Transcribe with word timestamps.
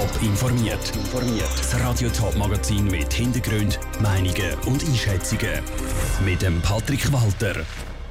Top 0.00 0.22
informiert. 0.22 0.92
Das 1.58 1.78
Radio 1.78 2.08
Top 2.08 2.34
Magazin 2.34 2.86
mit 2.86 3.12
Hintergrund, 3.12 3.78
Meinungen 4.00 4.54
und 4.64 4.82
Einschätzungen 4.82 5.60
mit 6.24 6.40
dem 6.40 6.58
Patrick 6.62 7.12
Walter. 7.12 7.66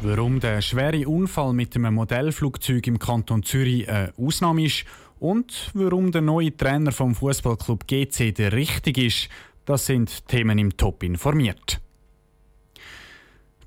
Warum 0.00 0.40
der 0.40 0.62
schwere 0.62 1.06
Unfall 1.06 1.52
mit 1.52 1.76
einem 1.76 1.92
Modellflugzeug 1.92 2.86
im 2.86 2.98
Kanton 2.98 3.42
Zürich 3.42 3.86
eine 3.86 4.14
Ausnahme 4.16 4.64
ist 4.64 4.86
und 5.20 5.72
warum 5.74 6.10
der 6.10 6.22
neue 6.22 6.56
Trainer 6.56 6.90
vom 6.90 7.14
Fußballclub 7.14 7.86
GC 7.86 8.34
der 8.34 8.52
richtige 8.52 9.04
ist, 9.04 9.28
das 9.66 9.84
sind 9.84 10.26
Themen 10.26 10.58
im 10.58 10.74
Top 10.78 11.02
informiert. 11.02 11.82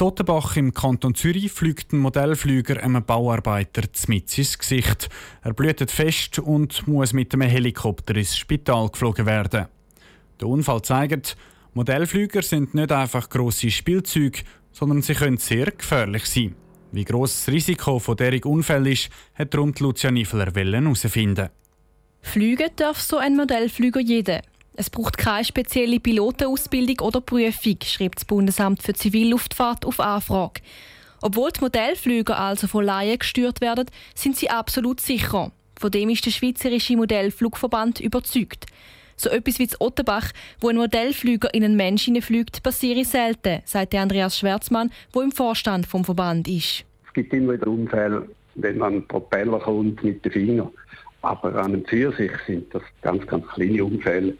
Zottenbach 0.00 0.56
im 0.56 0.72
Kanton 0.72 1.14
Zürich 1.14 1.52
fliegt 1.52 1.92
ein 1.92 1.98
Modellflüger 1.98 2.82
einem 2.82 3.04
Bauarbeiter 3.04 3.82
mit 4.06 4.38
ins 4.38 4.58
Gesicht. 4.58 5.10
Er 5.42 5.52
blutet 5.52 5.90
fest 5.90 6.38
und 6.38 6.88
muss 6.88 7.12
mit 7.12 7.34
einem 7.34 7.50
Helikopter 7.50 8.16
ins 8.16 8.34
Spital 8.34 8.88
geflogen 8.88 9.26
werden. 9.26 9.66
Der 10.40 10.48
Unfall 10.48 10.80
zeigt, 10.80 11.36
Modellflüger 11.74 12.40
sind 12.40 12.72
nicht 12.72 12.90
einfach 12.90 13.28
grosse 13.28 13.70
Spielzeuge, 13.70 14.40
sondern 14.72 15.02
sie 15.02 15.12
können 15.12 15.36
sehr 15.36 15.70
gefährlich 15.70 16.24
sein. 16.24 16.54
Wie 16.92 17.04
gross 17.04 17.44
das 17.44 17.52
Risiko 17.52 17.98
von 17.98 18.16
derartigen 18.16 18.50
Unfällen 18.50 18.86
ist, 18.86 19.10
hat 19.34 19.52
darum 19.52 19.74
Lucia 19.78 20.10
Niffler 20.10 20.50
herausfinden. 20.50 21.50
Fliegen 22.22 22.70
darf 22.76 23.02
so 23.02 23.18
ein 23.18 23.36
Modellflüger 23.36 24.00
jeder. 24.00 24.40
Es 24.80 24.88
braucht 24.88 25.18
keine 25.18 25.44
spezielle 25.44 26.00
Pilotenausbildung 26.00 27.06
oder 27.06 27.20
Prüfung, 27.20 27.76
schreibt 27.84 28.16
das 28.16 28.24
Bundesamt 28.24 28.82
für 28.82 28.94
Zivilluftfahrt 28.94 29.84
auf 29.84 30.00
Anfrage. 30.00 30.62
Obwohl 31.20 31.50
die 31.50 31.60
Modellflüger 31.60 32.40
also 32.40 32.66
von 32.66 32.86
Laien 32.86 33.18
gesteuert 33.18 33.60
werden, 33.60 33.84
sind 34.14 34.36
sie 34.38 34.48
absolut 34.48 35.02
sicher. 35.02 35.52
Von 35.78 35.90
dem 35.90 36.08
ist 36.08 36.24
der 36.24 36.30
Schweizerische 36.30 36.96
Modellflugverband 36.96 38.00
überzeugt. 38.00 38.64
So 39.16 39.28
etwas 39.28 39.58
wie 39.58 39.66
das 39.66 39.78
Ottenbach, 39.82 40.32
wo 40.62 40.70
ein 40.70 40.76
Modellflüger 40.76 41.52
in 41.52 41.62
einen 41.62 41.76
Menschen 41.76 42.22
fliegt, 42.22 42.62
passiert 42.62 43.06
selten, 43.06 43.60
sagt 43.66 43.94
Andreas 43.94 44.38
Schwärzmann, 44.38 44.90
der 45.14 45.20
im 45.20 45.32
Vorstand 45.32 45.86
vom 45.86 46.06
Verband 46.06 46.48
ist. 46.48 46.86
Es 47.06 47.12
gibt 47.12 47.34
immer 47.34 47.52
wieder 47.52 47.66
Unfälle, 47.66 48.26
wenn 48.54 48.78
man 48.78 48.92
einen 48.94 49.06
Propeller 49.06 49.58
kommt 49.58 50.02
mit 50.02 50.24
den 50.24 50.32
Fingern. 50.32 50.70
Aber 51.20 51.54
an 51.56 51.74
und 51.74 51.86
für 51.86 52.12
sich 52.12 52.32
sind 52.46 52.74
das 52.74 52.82
ganz, 53.02 53.26
ganz 53.26 53.46
kleine 53.48 53.84
Unfälle 53.84 54.38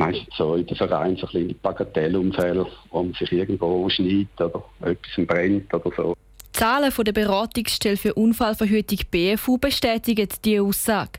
meistens 0.00 0.36
so 0.36 0.54
in 0.54 0.66
den 0.66 0.76
Vereinen 0.76 1.16
so 1.16 1.26
kleine 1.26 1.54
Bagatellunfälle, 1.54 2.66
wo 2.90 3.02
man 3.02 3.12
sich 3.14 3.30
irgendwo 3.32 3.88
schneidet 3.88 4.40
oder 4.40 4.64
etwas 4.80 5.26
brennt 5.26 5.72
oder 5.72 5.90
so. 5.96 6.14
Die 6.48 6.52
Zahlen 6.52 6.90
von 6.90 7.04
der 7.04 7.12
Beratungsstelle 7.12 7.96
für 7.96 8.14
Unfallverhütung 8.14 8.98
BFU 9.10 9.58
bestätigen 9.58 10.28
diese 10.44 10.62
Aussage. 10.62 11.12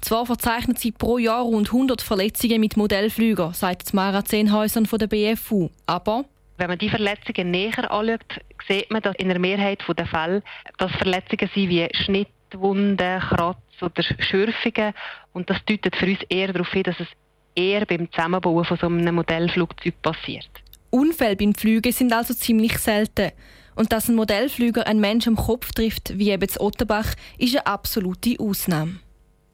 Zwar 0.00 0.26
verzeichnet 0.26 0.78
sie 0.78 0.92
pro 0.92 1.16
Jahr 1.16 1.42
rund 1.42 1.68
100 1.68 2.02
Verletzungen 2.02 2.60
mit 2.60 2.76
Modellflügern, 2.76 3.54
sagt 3.54 3.94
Mara 3.94 4.24
Zehnhäusern 4.24 4.84
von 4.84 4.98
der 4.98 5.06
BFU. 5.06 5.70
Aber 5.86 6.26
wenn 6.58 6.68
man 6.68 6.78
die 6.78 6.90
Verletzungen 6.90 7.50
näher 7.50 7.90
anschaut, 7.90 8.40
sieht 8.68 8.90
man, 8.90 9.02
dass 9.02 9.16
in 9.16 9.28
der 9.28 9.38
Mehrheit 9.38 9.82
der 9.88 10.06
Fälle 10.06 10.42
das 10.78 10.92
Verletzungen 10.92 11.50
sind 11.54 11.70
wie 11.70 11.88
Schnittwunden, 11.92 13.20
Kratz 13.20 13.56
oder 13.80 14.02
Schürfungen. 14.02 14.92
Und 15.32 15.48
das 15.48 15.64
deutet 15.64 15.96
für 15.96 16.06
uns 16.06 16.20
eher 16.28 16.52
darauf 16.52 16.70
hin, 16.70 16.84
dass 16.84 17.00
es 17.00 17.08
eher 17.54 17.86
beim 17.86 18.10
Zusammenbauen 18.10 18.64
von 18.64 18.76
so 18.76 18.86
einem 18.86 19.14
Modellflugzeug 19.14 20.00
passiert. 20.02 20.48
Unfälle 20.90 21.36
beim 21.36 21.54
Fliegen 21.54 21.92
sind 21.92 22.12
also 22.12 22.34
ziemlich 22.34 22.78
selten. 22.78 23.32
Und 23.74 23.92
dass 23.92 24.08
ein 24.08 24.14
Modellflüger 24.14 24.86
einen 24.86 25.00
Menschen 25.00 25.36
am 25.36 25.44
Kopf 25.44 25.72
trifft, 25.72 26.16
wie 26.16 26.30
eben 26.30 26.46
das 26.46 26.60
Otterbach, 26.60 27.14
ist 27.38 27.56
eine 27.56 27.66
absolute 27.66 28.36
Ausnahme. 28.38 29.00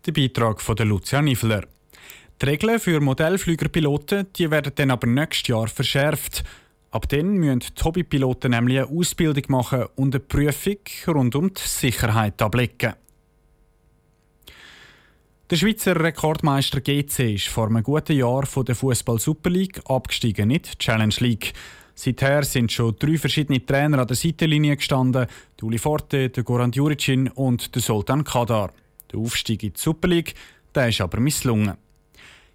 Der 0.07 0.13
Beitrag 0.13 0.61
von 0.61 0.77
Lucia 0.77 1.23
Niffler. 1.23 1.65
Die 2.41 2.47
Regeln 2.47 2.79
für 2.79 3.01
Modellflügerpiloten 3.01 4.27
die 4.37 4.51
werden 4.51 4.73
dann 4.75 4.91
aber 4.91 5.07
nächstes 5.07 5.49
Jahr 5.49 5.69
verschärft. 5.69 6.43
Ab 6.91 7.09
dann 7.09 7.35
müssen 7.35 7.61
die 7.61 7.83
Hobbypiloten 7.83 8.51
nämlich 8.51 8.79
eine 8.79 8.89
Ausbildung 8.89 9.45
machen 9.49 9.85
und 9.97 10.15
eine 10.15 10.25
Prüfung 10.25 10.79
rund 11.07 11.35
um 11.35 11.55
die 11.55 11.63
Sicherheit 11.63 12.41
ablegen. 12.43 12.95
Der 15.51 15.57
Schweizer 15.57 16.01
Rekordmeister 16.01 16.81
GC 16.81 17.35
ist 17.35 17.49
vor 17.49 17.67
einem 17.67 17.83
guten 17.83 18.17
Jahr 18.17 18.47
von 18.47 18.65
der 18.65 18.77
Fußball 18.77 19.19
Super 19.19 19.51
League 19.51 19.81
abgestiegen, 19.85 20.47
nicht 20.47 20.79
Challenge 20.79 21.17
League. 21.19 21.55
Seither 21.93 22.45
sind 22.45 22.71
schon 22.71 22.95
drei 22.97 23.19
verschiedene 23.19 23.67
Trainer 23.67 23.99
an 23.99 24.07
der 24.07 24.15
Seitenlinie 24.15 24.77
gestanden: 24.77 25.27
der 25.61 25.79
Forte, 25.81 26.29
der 26.29 26.45
Goran 26.45 26.71
Juricin 26.71 27.27
und 27.27 27.75
der 27.75 27.83
Sultan 27.83 28.23
Kadar. 28.23 28.71
Der 29.11 29.19
Aufstieg 29.19 29.65
in 29.65 29.73
die 29.73 29.81
Super 29.81 30.07
League, 30.07 30.35
der 30.73 30.91
ist 30.91 31.01
aber 31.01 31.19
misslungen. 31.19 31.77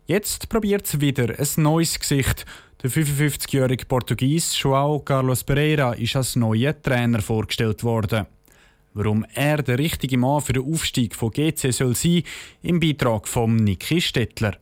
Jetzt 0.06 0.48
probiert 0.48 0.86
es 0.86 1.02
wieder 1.02 1.38
ein 1.38 1.64
neues 1.64 2.00
Gesicht. 2.00 2.46
Der 2.82 2.90
55-jährige 2.90 3.88
Portugies 3.88 4.56
João 4.56 5.04
Carlos 5.04 5.44
Pereira 5.44 5.92
ist 5.96 6.16
als 6.16 6.38
neuer 6.38 6.82
Trainer 6.82 7.22
vorgestellt 7.22 7.84
worden. 7.84 8.26
Warum 8.98 9.26
er 9.34 9.62
der 9.62 9.78
richtige 9.78 10.18
Mann 10.18 10.40
für 10.40 10.54
den 10.54 10.72
Aufstieg 10.72 11.16
von 11.16 11.30
GC 11.30 11.74
soll 11.74 11.98
sein, 11.98 12.24
im 12.64 12.80
Beitrag 12.80 13.28
von 13.28 13.58
Niki 13.58 14.00
Stettler. 14.00 14.56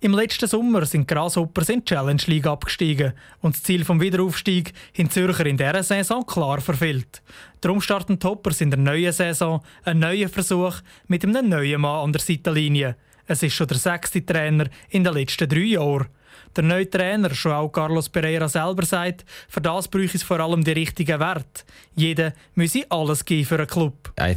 Im 0.00 0.14
letzten 0.14 0.48
Sommer 0.48 0.84
sind 0.84 1.06
Grasshoppers 1.06 1.68
in 1.68 1.78
die 1.78 1.84
Challenge 1.84 2.22
League 2.26 2.48
abgestiegen 2.48 3.12
und 3.40 3.54
das 3.54 3.62
Ziel 3.62 3.84
vom 3.84 4.00
Wiederaufstieg 4.00 4.72
in 4.94 5.08
Zürcher 5.10 5.46
in 5.46 5.56
dieser 5.56 5.84
Saison 5.84 6.26
klar 6.26 6.60
verfehlt. 6.60 7.22
Darum 7.60 7.80
starten 7.80 8.18
die 8.18 8.26
Hoppers 8.26 8.60
in 8.60 8.72
der 8.72 8.80
neuen 8.80 9.12
Saison 9.12 9.62
einen 9.84 10.00
neuen 10.00 10.28
Versuch 10.28 10.80
mit 11.06 11.24
einem 11.24 11.48
neuen 11.48 11.80
Mann 11.80 12.06
an 12.06 12.12
der 12.12 12.20
Seitenlinie. 12.20 12.96
Es 13.28 13.44
ist 13.44 13.54
schon 13.54 13.68
der 13.68 13.76
sechste 13.76 14.26
Trainer 14.26 14.68
in 14.90 15.04
den 15.04 15.14
letzten 15.14 15.48
drei 15.48 15.58
Jahren. 15.58 16.08
Der 16.56 16.64
neue 16.64 16.88
Trainer, 16.88 17.34
schon 17.34 17.52
auch 17.52 17.68
Carlos 17.68 18.08
Pereira 18.08 18.48
selber 18.48 18.84
sagt, 18.84 19.24
für 19.48 19.60
das 19.60 19.88
bräuchte 19.88 20.16
es 20.16 20.22
vor 20.22 20.40
allem 20.40 20.64
die 20.64 20.72
richtigen 20.72 21.20
Werte. 21.20 21.62
Jeder 21.94 22.32
müsse 22.54 22.84
alles 22.88 23.24
geben 23.24 23.44
für 23.44 23.56
einen 23.56 23.66
Club. 23.66 24.12
Uh, 24.20 24.34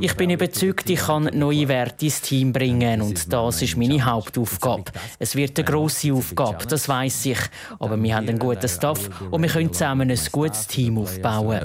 ich 0.00 0.14
bin 0.14 0.30
überzeugt, 0.30 0.90
ich 0.90 1.00
kann 1.00 1.30
neue 1.32 1.68
Werte 1.68 2.06
ins 2.06 2.20
Team 2.20 2.52
bringen 2.52 3.00
und 3.02 3.32
das 3.32 3.62
ist 3.62 3.76
meine 3.76 4.04
Hauptaufgabe. 4.04 4.92
Es 5.18 5.34
wird 5.36 5.58
eine 5.58 5.64
grosse 5.64 6.12
Aufgabe, 6.12 6.66
das 6.66 6.88
weiß 6.88 7.26
ich. 7.26 7.38
Aber 7.78 8.00
wir 8.02 8.14
haben 8.16 8.28
einen 8.28 8.38
guten 8.38 8.68
Staff 8.68 9.08
und 9.30 9.42
wir 9.42 9.48
können 9.48 9.72
zusammen 9.72 10.10
ein 10.10 10.20
gutes 10.32 10.66
Team 10.66 10.98
aufbauen. 10.98 11.60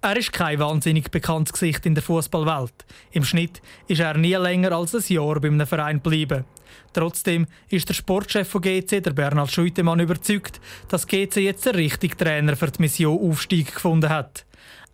Er 0.00 0.16
ist 0.16 0.32
kein 0.32 0.58
wahnsinnig 0.58 1.10
bekanntes 1.10 1.52
Gesicht 1.52 1.86
in 1.86 1.94
der 1.94 2.02
Fußballwelt. 2.02 2.72
Im 3.12 3.24
Schnitt 3.24 3.60
ist 3.88 4.00
er 4.00 4.16
nie 4.16 4.34
länger 4.34 4.72
als 4.72 4.94
ein 4.94 5.02
Jahr 5.08 5.40
bei 5.40 5.48
einem 5.48 5.66
Verein 5.66 5.96
geblieben. 6.02 6.44
Trotzdem 6.92 7.46
ist 7.68 7.88
der 7.88 7.94
Sportchef 7.94 8.48
von 8.48 8.62
GC, 8.62 9.02
der 9.02 9.12
Bernhard 9.12 9.50
Schuitemann, 9.50 10.00
überzeugt, 10.00 10.60
dass 10.88 11.06
GC 11.06 11.36
jetzt 11.36 11.66
der 11.66 11.74
richtige 11.74 12.16
Trainer 12.16 12.56
für 12.56 12.70
die 12.70 12.82
Mission 12.82 13.18
Aufstieg 13.30 13.74
gefunden 13.74 14.08
hat. 14.08 14.44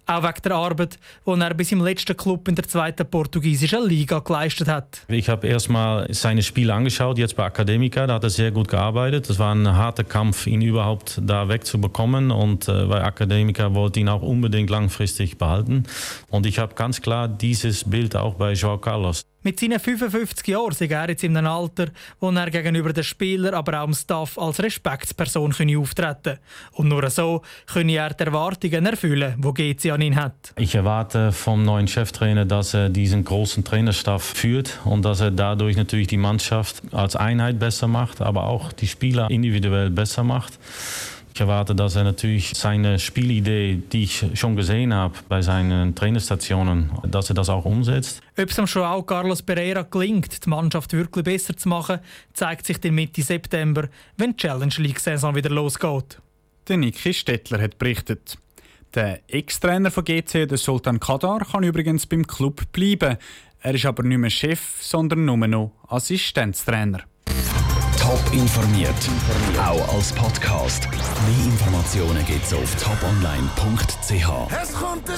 Auch 0.08 0.22
wegen 0.22 0.42
der 0.44 0.52
Arbeit, 0.52 0.98
die 1.26 1.30
er 1.40 1.54
bis 1.54 1.72
im 1.72 1.82
letzten 1.82 2.16
Club 2.16 2.46
in 2.46 2.54
der 2.54 2.68
zweiten 2.68 3.04
portugiesischen 3.10 3.88
Liga 3.88 4.20
geleistet 4.20 4.68
hat. 4.68 5.00
Ich 5.08 5.28
habe 5.28 5.48
erstmal 5.48 6.06
seine 6.14 6.44
Spiele 6.44 6.72
angeschaut, 6.72 7.18
jetzt 7.18 7.34
bei 7.34 7.44
Academica. 7.44 8.06
Da 8.06 8.14
hat 8.14 8.22
er 8.22 8.30
sehr 8.30 8.52
gut 8.52 8.68
gearbeitet. 8.68 9.28
Das 9.28 9.40
war 9.40 9.52
ein 9.52 9.66
harter 9.66 10.04
Kampf, 10.04 10.46
ihn 10.46 10.62
überhaupt 10.62 11.20
da 11.20 11.48
wegzubekommen. 11.48 12.30
Und 12.30 12.68
äh, 12.68 12.88
weil 12.88 13.02
Academica 13.02 13.74
wollte 13.74 13.98
ihn 13.98 14.08
auch 14.08 14.22
unbedingt 14.22 14.70
langfristig 14.70 15.38
behalten. 15.38 15.82
Und 16.28 16.46
ich 16.46 16.60
habe 16.60 16.74
ganz 16.74 17.02
klar 17.02 17.26
dieses 17.26 17.82
Bild 17.82 18.14
auch 18.14 18.34
bei 18.34 18.52
João 18.52 18.78
Carlos. 18.78 19.24
Mit 19.46 19.60
seinen 19.60 19.78
55 19.78 20.44
Jahren 20.48 20.72
ist 20.72 20.80
er 20.80 21.08
jetzt 21.08 21.22
in 21.22 21.36
einem 21.36 21.46
Alter, 21.46 21.86
wo 22.18 22.32
er 22.32 22.50
gegenüber 22.50 22.92
den 22.92 23.04
Spielern, 23.04 23.54
aber 23.54 23.80
auch 23.80 23.84
dem 23.84 23.94
Staff 23.94 24.36
als 24.36 24.60
Respektsperson 24.60 25.54
auftreten. 25.78 26.38
Und 26.72 26.88
nur 26.88 27.08
so 27.10 27.42
könne 27.72 27.92
er 27.92 28.12
die 28.12 28.24
Erwartungen 28.24 28.86
erfüllen, 28.86 29.40
die 29.40 29.74
GC 29.74 29.92
an 29.92 30.02
ihn 30.02 30.16
hat. 30.16 30.52
Ich 30.56 30.74
erwarte 30.74 31.30
vom 31.30 31.64
neuen 31.64 31.86
Cheftrainer, 31.86 32.44
dass 32.44 32.74
er 32.74 32.88
diesen 32.88 33.22
großen 33.22 33.62
Trainerstaff 33.62 34.24
führt 34.24 34.80
und 34.84 35.04
dass 35.04 35.20
er 35.20 35.30
dadurch 35.30 35.76
natürlich 35.76 36.08
die 36.08 36.16
Mannschaft 36.16 36.82
als 36.90 37.14
Einheit 37.14 37.60
besser 37.60 37.86
macht, 37.86 38.20
aber 38.22 38.48
auch 38.48 38.72
die 38.72 38.88
Spieler 38.88 39.30
individuell 39.30 39.90
besser 39.90 40.24
macht. 40.24 40.58
Ich 41.36 41.40
erwarte, 41.40 41.74
dass 41.74 41.94
er 41.96 42.04
natürlich 42.04 42.52
seine 42.54 42.98
Spielidee, 42.98 43.82
die 43.92 44.04
ich 44.04 44.24
schon 44.32 44.56
gesehen 44.56 44.94
habe 44.94 45.12
bei 45.28 45.42
seinen 45.42 45.94
Trainerstationen, 45.94 46.90
dass 47.06 47.28
er 47.28 47.34
das 47.34 47.50
auch 47.50 47.66
umsetzt. 47.66 48.22
Ob 48.38 48.48
es 48.48 48.70
schon 48.70 48.82
auch 48.82 49.02
Carlos 49.02 49.42
Pereira 49.42 49.82
gelingt, 49.82 50.46
die 50.46 50.48
Mannschaft 50.48 50.94
wirklich 50.94 51.26
besser 51.26 51.54
zu 51.54 51.68
machen, 51.68 51.98
zeigt 52.32 52.64
sich 52.64 52.80
dann 52.80 52.94
Mitte 52.94 53.20
September, 53.20 53.86
wenn 54.16 54.30
die 54.30 54.36
Challenge 54.38 54.72
League-Saison 54.78 55.34
wieder 55.34 55.50
losgeht. 55.50 56.22
Der 56.68 56.78
Niki 56.78 57.12
Stettler 57.12 57.60
hat 57.60 57.76
berichtet. 57.76 58.38
Der 58.94 59.20
Ex-Trainer 59.28 59.90
von 59.90 60.04
GC, 60.06 60.48
der 60.48 60.56
Sultan 60.56 61.00
Kadar, 61.00 61.40
kann 61.40 61.64
übrigens 61.64 62.06
beim 62.06 62.26
Club 62.26 62.62
bleiben. 62.72 63.18
Er 63.60 63.74
ist 63.74 63.84
aber 63.84 64.04
nicht 64.04 64.16
mehr 64.16 64.30
Chef, 64.30 64.78
sondern 64.80 65.26
nur 65.26 65.36
noch 65.36 65.72
Assistenztrainer. 65.86 67.02
Top 68.06 68.32
informiert, 68.32 68.94
auch 69.58 69.96
als 69.96 70.12
Podcast. 70.12 70.88
Mehr 70.92 71.44
Informationen 71.46 72.24
gibt's 72.24 72.54
auf 72.54 72.72
toponline.ch. 72.76 74.62
Es 74.62 74.72
kommt 74.74 75.08